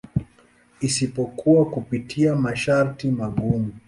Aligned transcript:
Isipokuwa 0.81 1.65
kupitia 1.65 2.35
masharti 2.35 3.11
magumu. 3.11 3.73